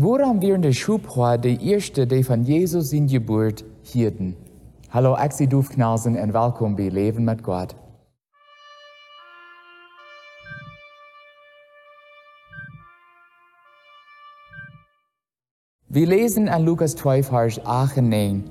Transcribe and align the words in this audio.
Woran 0.00 0.40
wären 0.40 0.62
de 0.62 0.72
Schubhor 0.72 1.38
de 1.38 1.58
erste, 1.60 2.06
die 2.06 2.22
von 2.22 2.44
Jesus 2.44 2.92
in 2.92 3.08
Geburt 3.08 3.64
hielten? 3.82 4.36
Hallo, 4.90 5.14
Axi 5.14 5.48
Dufknausen 5.48 6.16
und 6.16 6.32
willkommen 6.32 6.76
bei 6.76 6.88
Leben 6.88 7.24
mit 7.24 7.42
Gott. 7.42 7.74
Wir 15.88 16.06
lesen 16.06 16.48
an 16.48 16.64
Lukas 16.64 16.94
12, 16.94 17.26
Vers 17.26 17.60
8 17.66 17.96
und 17.96 18.08
9. 18.10 18.44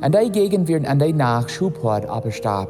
An 0.00 0.12
der 0.12 0.30
Gegend 0.30 0.68
werden 0.68 0.86
an 0.86 1.00
der 1.00 1.12
Nacht 1.12 1.50
Schubhort 1.50 2.06
abgestab 2.06 2.68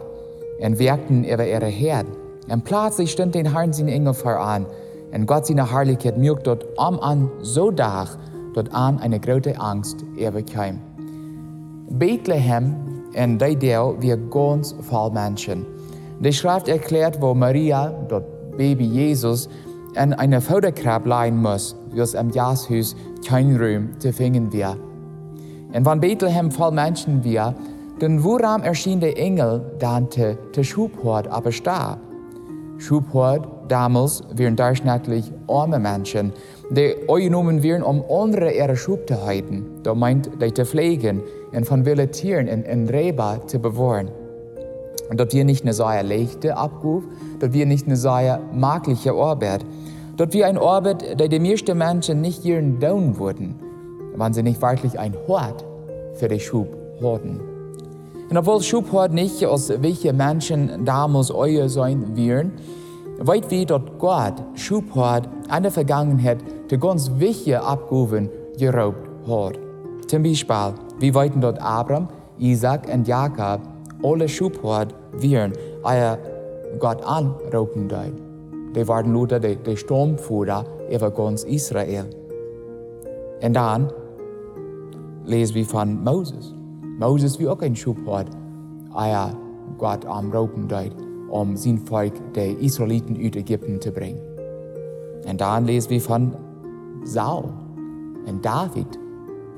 und 0.61 0.79
wirkten 0.79 1.25
über 1.25 1.47
ihre 1.47 1.67
Herd. 1.67 2.07
Und 2.49 2.65
plötzlich 2.65 3.13
stand 3.13 3.35
den 3.35 3.53
Herrn 3.53 3.75
sein 3.75 3.89
Engel 3.89 4.15
voran 4.15 4.65
und 4.65 4.84
Gott 5.27 5.47
seine 5.47 5.71
Herrlichkeit 5.71 6.19
mirkt 6.19 6.47
dort 6.47 6.67
am 6.77 6.99
an 6.99 7.31
so 7.41 7.71
dach, 7.71 8.17
dort 8.53 8.73
an 8.75 8.99
eine 8.99 9.21
große 9.21 9.59
Angst 9.59 10.05
überkam. 10.17 10.81
Bethlehem 11.89 12.75
in 13.13 13.39
der 13.39 13.55
Deel 13.55 13.95
wir 14.01 14.17
ganz 14.17 14.75
voll 14.81 15.11
Menschen. 15.11 15.65
Die 16.21 16.33
Schrift 16.33 16.69
erklärt, 16.69 17.21
wo 17.21 17.35
Maria, 17.35 17.95
dort 18.09 18.25
Baby 18.57 18.85
Jesus, 18.85 19.49
in 19.95 20.13
eine 20.13 20.41
Futterkrab 20.41 21.07
leihen 21.07 21.41
muss, 21.41 21.77
wie 21.93 22.01
es 22.01 22.15
im 22.15 22.31
Jashus 22.31 22.97
kein 23.27 23.57
Ruhm 23.57 23.91
zu 24.01 24.13
finden 24.13 24.53
wir. 24.53 24.77
Und 25.73 25.87
wenn 25.87 26.01
Bethlehem 26.01 26.51
voll 26.51 26.73
Menschen 26.73 27.23
wir, 27.23 27.55
dann 28.01 28.23
woran 28.25 28.63
erschien 28.63 29.01
der 29.01 29.17
Engel 29.17 29.61
dann 29.79 30.11
te, 30.11 30.37
te 30.53 30.65
Schubhort 30.65 31.29
aber 31.29 31.53
starb? 31.53 31.99
Schubhort 32.85 33.49
damals 33.69 34.23
waren 34.35 34.57
durchschnittlich 34.57 35.33
arme 35.49 35.79
Menschen, 35.79 36.33
die 36.71 36.95
genommen 37.07 37.63
werden, 37.63 37.83
um 37.83 38.05
andere 38.11 38.53
ihre 38.53 38.77
Schub 38.77 39.09
zu 39.09 39.25
halten. 39.25 39.65
Da 39.83 39.95
meint, 39.95 40.31
die 40.41 40.53
zu 40.53 40.67
pflegen 40.67 41.23
und 41.53 41.67
von 41.67 41.87
wilden 41.87 42.11
Tieren 42.11 42.47
in, 42.47 42.63
in 42.63 42.89
Reba 42.89 43.47
zu 43.47 43.59
bewahren. 43.59 44.11
Und 45.09 45.19
dort 45.19 45.33
wir 45.33 45.45
nicht 45.45 45.65
eine 45.65 45.73
sehr 45.73 46.03
leichte 46.03 46.57
Abruf, 46.57 47.05
dort 47.41 47.55
wir 47.55 47.67
nicht 47.67 47.87
eine 47.87 47.97
sehr 47.97 48.41
magliche 48.53 49.13
Arbeit, 49.13 49.65
dort 50.17 50.35
wir 50.35 50.47
ein 50.47 50.59
Arbeit, 50.59 51.19
der 51.19 51.29
die 51.29 51.39
meisten 51.39 51.79
Menschen 51.79 52.21
nicht 52.21 52.45
ihren 52.45 52.81
down 52.81 53.19
wurden, 53.19 53.55
wenn 54.15 54.33
sie 54.35 54.43
nicht 54.43 54.61
wirklich 54.61 54.99
ein 54.99 55.15
Hort 55.27 55.65
für 56.15 56.29
die 56.29 56.41
Schub 56.41 56.69
hatten. 57.03 57.54
Und 58.31 58.37
obwohl 58.37 58.63
Schubhort 58.63 59.13
nicht 59.13 59.45
aus 59.45 59.71
welche 59.81 60.13
Menschen 60.13 60.85
damals 60.85 61.31
euer 61.31 61.69
sein 61.69 62.17
werden, 62.17 62.53
weit 63.19 63.51
wie 63.51 63.67
dort 63.67 63.99
Gott 63.99 64.35
Schubhort 64.55 65.29
in 65.55 65.63
der 65.63 65.73
Vergangenheit 65.73 66.39
die 66.71 66.79
ganz 66.79 67.11
wichtige 67.17 67.63
Abgaben 67.63 68.31
geraubt 68.59 69.09
hat. 69.29 69.59
Zum 70.07 70.23
Beispiel, 70.23 70.75
wie 70.99 71.15
weiten 71.15 71.41
dort 71.41 71.61
Abraham, 71.61 72.09
Isaac 72.39 72.93
und 72.93 73.07
Jakob 73.07 73.61
alle 74.03 74.29
Schubhort 74.29 74.95
werden, 75.13 75.53
euer 75.83 76.19
Gott 76.79 77.03
anrauben 77.05 77.89
dort. 77.89 78.13
Die 78.75 78.89
waren 78.89 79.13
nur 79.13 79.29
die, 79.29 79.57
die 79.57 79.77
Sturmführer 79.77 80.65
über 80.91 81.11
ganz 81.11 81.45
Israel. 81.45 82.07
Und 83.43 83.55
dann 83.55 83.93
lesen 85.25 85.55
wir 85.55 85.65
von 85.65 86.03
Moses. 86.03 86.55
Moses 86.99 87.39
wie 87.39 87.49
auch 87.49 87.61
ein 87.61 87.75
Schubhort, 87.75 88.29
euer 88.95 89.37
Gott 89.79 90.07
am 90.07 90.31
Rauben 90.31 90.69
dort, 90.69 90.95
um 91.29 91.57
sein 91.57 91.79
Volk, 91.79 92.13
die 92.35 92.53
Israeliten, 92.65 93.17
aus 93.17 93.37
Ägypten 93.37 93.81
zu 93.81 93.91
bringen. 93.91 94.21
Und 95.27 95.41
dann 95.41 95.65
lesen 95.65 95.91
wir 95.91 96.01
von 96.01 96.37
Saul 97.05 97.53
und 98.27 98.45
David. 98.45 98.87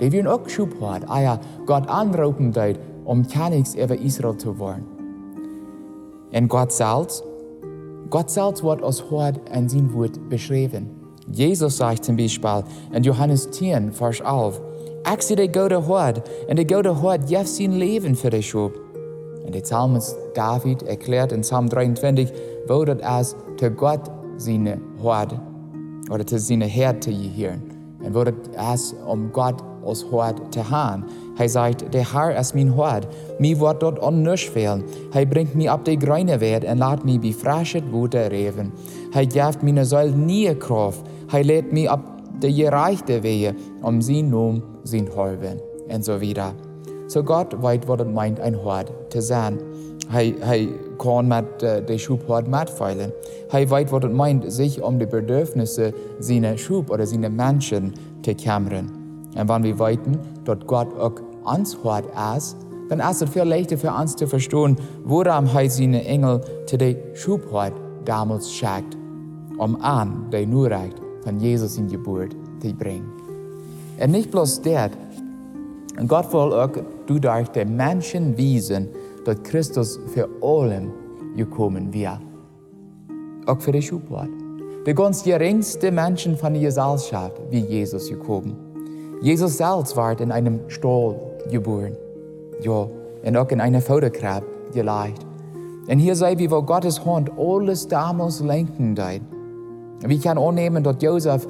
Die 0.01 0.12
werden 0.12 0.27
auch 0.27 0.48
Schubhort, 0.48 1.05
euer 1.09 1.41
Gott 1.67 1.89
anrauben 1.89 2.53
dort, 2.53 2.79
um 3.05 3.27
Königs 3.27 3.75
über 3.75 3.98
Israel 3.98 4.37
zu 4.37 4.59
werden. 4.59 4.84
Und 6.33 6.48
Gott 6.48 6.73
selbst, 6.73 7.25
Gott 8.11 8.30
selbst 8.30 8.63
wird 8.63 8.83
als 8.83 9.11
Hort 9.11 9.41
in 9.55 9.69
sein 9.69 9.92
Wort 9.95 10.29
beschrieben. 10.29 10.91
Jesus 11.30 11.77
sagt 11.77 12.05
zum 12.05 12.17
Beispiel 12.17 12.63
in 12.92 13.02
Johannes 13.02 13.51
10, 13.51 13.92
Vers 13.92 14.20
11, 14.20 14.61
ich 15.12 15.20
zie 15.20 15.36
de 15.36 15.48
gode 15.48 15.86
Hort, 15.86 16.22
und 16.48 16.56
de 16.56 16.64
gode 16.64 17.00
Hort 17.00 17.30
jeft 17.30 17.48
sein 17.48 17.72
Leben 17.72 18.17
für 18.17 18.30
die 18.30 18.42
Schub. 18.42 18.72
Und 19.44 19.55
der 19.55 19.61
Psalmist 19.61 20.17
David 20.34 20.83
erklärt 20.83 21.30
in 21.30 21.42
Psalm 21.42 21.68
23, 21.68 22.33
wo 22.67 22.84
das 22.84 23.00
als 23.02 23.36
zu 23.56 23.70
Gott 23.70 24.11
seine 24.36 24.80
Hort 25.00 25.39
oder 26.11 26.27
zu 26.27 26.39
seine 26.39 26.64
Herd 26.64 27.05
zu 27.05 27.11
gehören. 27.11 27.62
Und 28.02 28.14
wo 28.14 28.24
das 28.24 28.34
als 28.56 28.95
um 29.06 29.30
Gott 29.33 29.62
als 29.86 30.05
Hort 30.11 30.52
zu 30.52 30.68
haben. 30.68 31.05
Er 31.39 31.48
sagt, 31.48 31.95
der 31.95 32.12
Herr 32.12 32.36
ist 32.36 32.56
mein 32.56 32.77
Hort, 32.77 33.06
mir 33.39 33.61
wird 33.61 33.83
dort 33.83 34.00
unnüsch 34.00 34.50
fehlen. 34.50 34.83
Er 35.12 35.27
bringt 35.27 35.55
mich 35.55 35.70
ab 35.70 35.84
die 35.84 35.98
grüne 35.98 36.40
Welt 36.40 36.64
und 36.64 36.78
lässt 36.78 37.05
mich 37.05 37.20
befraschet 37.20 37.92
Wuter 37.92 38.30
reven. 38.30 38.72
Er 39.14 39.27
gibt 39.27 39.62
meine 39.62 39.84
Säule 39.84 40.11
nie 40.11 40.52
Kraft. 40.56 41.05
Er 41.33 41.45
lädt 41.45 41.72
mich 41.72 41.89
ab 41.89 42.15
der 42.42 42.52
gereichte 42.52 43.23
Wege, 43.23 43.55
um 43.83 44.02
sein 44.02 44.30
Namen, 44.30 44.63
sein 44.85 45.08
Halben 45.14 45.61
und 45.89 46.05
so 46.05 46.20
weiter. 46.20 46.55
So 47.08 47.23
Gott 47.23 47.61
weiß, 47.63 47.80
was 47.86 48.01
es 48.01 48.07
meint, 48.07 48.41
ein 48.41 48.63
Hort 48.63 48.92
zu 49.11 49.20
sein. 49.23 49.58
Er, 50.13 50.39
er 50.41 50.67
kann 50.98 51.29
mit 51.29 51.63
äh, 51.63 51.83
der 51.83 51.98
Schubhort 51.98 52.48
mitfeilen. 52.48 53.13
Er 53.51 53.70
weiß, 53.70 53.91
was 53.91 54.05
es 54.05 54.11
meint, 54.11 54.52
sich 54.52 54.83
um 54.83 54.98
die 54.98 55.07
Bedürfnisse 55.07 55.92
seiner 56.19 56.57
Schub 56.57 56.91
oder 56.91 57.07
seiner 57.07 57.30
Menschen 57.30 57.95
zu 58.23 58.35
kümmern. 58.35 58.91
Und 59.36 59.48
wenn 59.48 59.64
wir 59.64 59.79
weiten, 59.79 60.19
dass 60.45 60.58
Gott 60.67 60.89
auch 60.98 61.14
ans 61.45 61.77
Hort 61.83 62.07
ist, 62.36 62.57
dann 62.89 63.01
ist 63.01 63.23
es 63.23 63.30
viel 63.30 63.42
leichter 63.42 63.77
für 63.77 63.91
uns 63.91 64.14
zu 64.14 64.27
verstehen, 64.27 64.77
woran 65.05 65.48
er 65.52 65.70
seine 65.70 66.05
Engel 66.05 66.41
zu 66.67 66.79
der 66.79 66.96
Schubhort 67.14 67.73
damals 68.05 68.51
schickt, 68.51 68.96
um 69.58 69.80
an 69.80 70.27
der 70.30 70.46
nur 70.46 70.70
reicht 70.70 71.05
von 71.27 71.41
Jesus 71.41 71.77
in 71.77 71.89
Geburt 71.89 72.37
zu 72.61 72.73
bringen. 72.73 73.11
Und 74.01 74.13
nicht 74.13 74.31
bloß 74.31 74.63
das, 74.63 74.92
Gott 76.07 76.33
will 76.33 76.53
auch 76.53 76.70
durch 77.07 77.48
den 77.48 77.77
Menschen 77.77 78.37
wiesen, 78.37 78.89
dass 79.25 79.42
Christus 79.42 79.98
für 80.14 80.29
allem 80.41 80.92
gekommen 81.35 81.92
wird. 81.92 82.20
Auch 83.47 83.61
für 83.61 83.73
die 83.73 83.83
Schubwort. 83.83 84.29
Die 84.87 84.95
ganz 84.95 85.25
geringste 85.25 85.91
Menschen 85.91 86.37
von 86.37 86.53
der 86.53 86.63
Gesellschaft 86.63 87.41
wie 87.51 87.61
Jesus 87.61 88.08
gekommen. 88.08 88.55
Jesus 89.20 89.57
selbst 89.57 89.97
war 89.97 90.20
in 90.20 90.31
einem 90.31 90.61
Stall 90.69 91.17
geboren. 91.51 91.97
Ja, 92.61 92.87
und 93.25 93.37
auch 93.37 93.51
in 93.51 93.61
einer 93.61 93.81
Futterkrab 93.81 94.45
geleicht. 94.73 95.27
Und 95.89 95.98
hier 95.98 96.14
sei 96.14 96.39
wie 96.39 96.51
wo 96.51 96.63
Gottes 96.63 97.05
Hand 97.05 97.33
alles 97.37 97.89
damals 97.89 98.41
lenken 98.41 98.95
deit. 98.95 99.23
Wir 100.01 100.18
können 100.18 100.39
annehmen, 100.39 100.83
dass 100.83 100.96
Josef 101.01 101.46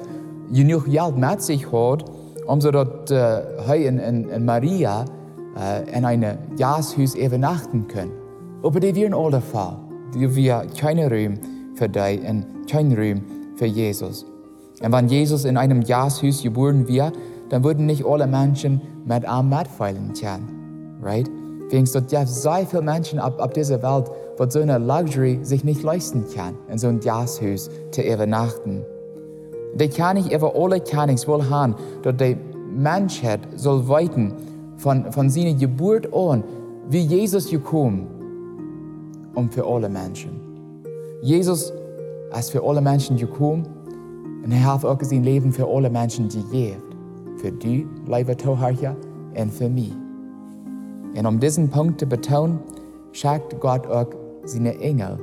genug 0.51 0.85
Geld 0.85 1.17
mit 1.17 1.41
sich 1.41 1.71
hat, 1.71 2.05
um 2.45 2.61
so 2.61 2.71
dass 2.71 3.11
äh, 3.11 3.15
er 3.15 3.89
und, 3.89 4.29
und 4.29 4.45
Maria 4.45 5.05
äh, 5.57 5.97
in 5.97 6.05
einem 6.05 6.37
Gasthaus 6.57 7.15
übernachten 7.15 7.87
können. 7.87 8.11
Aber 8.63 8.79
die 8.79 8.95
wären 8.95 9.13
alle 9.13 9.41
Fall. 9.41 9.77
Die 10.13 10.35
wir 10.35 10.65
keinen 10.79 11.11
Raum 11.11 11.39
für 11.75 11.89
die 11.89 12.19
und 12.27 12.45
keinen 12.69 12.97
Raum 12.97 13.21
für 13.55 13.65
Jesus. 13.65 14.25
Und 14.81 14.91
wenn 14.91 15.07
Jesus 15.07 15.45
in 15.45 15.57
einem 15.57 15.83
Gasthaus 15.83 16.43
geboren 16.43 16.87
wird, 16.87 17.13
dann 17.49 17.63
würden 17.63 17.85
nicht 17.85 18.05
alle 18.05 18.27
Menschen 18.27 18.81
mit 19.05 19.23
ihm 19.23 19.49
mitfeilen 19.49 20.13
können. 20.13 20.99
Right? 21.01 21.29
Wegen 21.69 21.85
dort 21.91 22.07
gibt 22.07 22.27
sehr 22.29 22.65
viele 22.65 22.81
Menschen 22.81 23.19
auf, 23.19 23.37
auf 23.39 23.51
dieser 23.51 23.81
Welt, 23.81 24.09
die 24.39 24.51
so 24.51 24.59
eine 24.59 24.77
Luxury 24.77 25.39
sich 25.43 25.63
nicht 25.63 25.83
leisten 25.83 26.25
kann, 26.33 26.55
in 26.69 26.77
so 26.77 26.87
ein 26.87 26.99
Gasthaus 26.99 27.69
zu 27.91 28.01
übernachten. 28.01 28.85
Die 29.75 29.89
kann 29.89 30.15
nicht 30.15 30.31
über 30.31 30.55
alle 30.55 30.79
Königs 30.79 31.27
wohl 31.27 31.49
haben, 31.49 31.75
dass 32.03 32.15
die 32.17 32.37
Menschheit 32.73 33.41
soll 33.55 33.87
weiten 33.87 34.33
von, 34.77 35.11
von 35.11 35.29
seiner 35.29 35.53
Geburt 35.53 36.13
an, 36.13 36.43
wie 36.89 37.01
Jesus 37.01 37.49
gekommen, 37.49 38.07
um 39.35 39.49
für 39.51 39.65
alle 39.65 39.89
Menschen. 39.89 40.39
Jesus 41.21 41.73
ist 42.37 42.51
für 42.51 42.63
alle 42.63 42.81
Menschen 42.81 43.17
gekommen 43.17 43.67
und 44.43 44.51
er 44.51 44.73
hat 44.73 44.85
auch 44.85 45.01
sein 45.01 45.23
Leben 45.23 45.51
für 45.51 45.67
alle 45.67 45.89
Menschen 45.89 46.29
gegeben. 46.29 46.81
Für 47.37 47.51
die, 47.51 47.85
liebe 48.07 48.37
Zuhörer, 48.37 48.95
und 49.35 49.53
für 49.53 49.69
mich. 49.69 49.93
Und 51.15 51.25
um 51.25 51.39
diesen 51.39 51.69
Punkt 51.69 51.99
zu 51.99 52.05
betonen, 52.05 52.59
schickt 53.11 53.59
Gott 53.59 53.87
auch 53.87 54.07
seine 54.45 54.79
Engel 54.79 55.17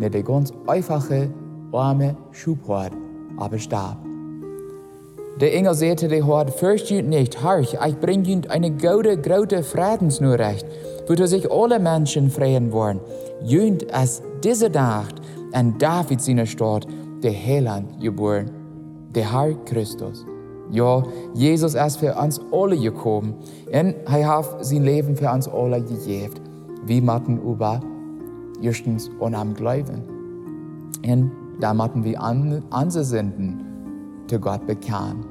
in 0.00 0.10
die 0.10 0.22
ganz 0.22 0.52
einfache, 0.66 1.30
arme 1.72 2.16
Schubhort 2.32 2.92
aber 3.40 3.58
starb. 3.58 3.98
Der 5.40 5.54
Engel 5.54 5.74
sagte 5.74 6.08
der 6.08 6.26
Hort, 6.26 6.50
fürcht 6.50 6.90
ihr 6.90 7.02
nicht, 7.02 7.42
horch, 7.42 7.74
ich 7.86 7.96
bring 7.98 8.24
ihnen 8.24 8.46
eine 8.50 8.70
gute, 8.70 9.16
große 9.16 9.62
Friedensnachricht, 9.62 10.66
wo 11.08 11.26
sich 11.26 11.50
alle 11.50 11.78
Menschen 11.78 12.30
freuen 12.30 12.70
wollen. 12.72 13.00
Jünd 13.42 13.86
es 13.90 14.22
diese 14.44 14.68
Nacht 14.68 15.14
an 15.52 15.78
David 15.78 16.20
seiner 16.20 16.46
Stadt, 16.46 16.86
der 17.22 17.32
Heiland 17.32 18.00
geboren, 18.00 18.50
der 19.14 19.32
Herr 19.32 19.54
Christus. 19.64 20.26
Ja, 20.70 21.02
Jesus 21.34 21.74
ist 21.74 21.96
für 21.96 22.14
uns 22.14 22.40
alle 22.52 22.78
gekommen 22.78 23.34
und 23.66 23.94
er 24.06 24.28
hat 24.28 24.64
sein 24.64 24.84
Leben 24.84 25.16
für 25.16 25.30
uns 25.30 25.48
alle 25.48 25.82
gegeben. 25.82 26.34
Wir 26.86 27.02
müssen 27.02 27.42
über 27.42 27.80
erstens 28.62 29.10
an 29.20 29.34
ihm 29.34 29.54
glauben. 29.54 30.02
Und 31.04 31.30
da 31.60 31.74
müssen 31.74 32.04
wir 32.04 32.20
an, 32.20 32.62
unsere 32.70 33.04
zu 34.28 34.38
Gott 34.38 34.66
bekennen. 34.66 35.26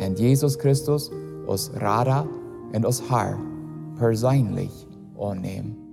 Und 0.00 0.18
Jesus 0.18 0.58
Christus, 0.58 1.10
als 1.46 1.70
Radar 1.80 2.26
und 2.72 2.84
als 2.84 3.02
Herr 3.10 3.38
persönlich 3.98 4.86
annehmen. 5.18 5.85